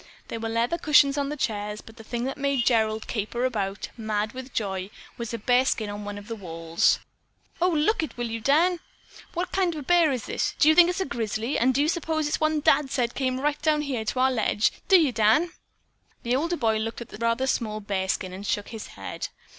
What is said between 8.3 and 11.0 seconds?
Dan? What kind of a bear is it? Do you think it